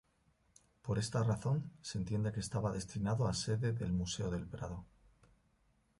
Por 0.85 0.97
esta 0.97 1.21
razón, 1.21 1.69
se 1.79 1.99
entiende 1.99 2.31
que 2.31 2.39
estaba 2.39 2.71
destinado 2.71 3.27
a 3.27 3.35
sede 3.35 3.71
del 3.71 3.91
Museo 3.93 4.31
del 4.31 4.47
Prado. 4.47 4.83